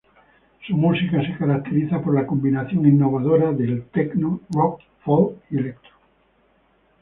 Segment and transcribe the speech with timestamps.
[0.65, 5.91] Su música se caracteriza por la combinación innovadora del tecno, rock, folk y electro.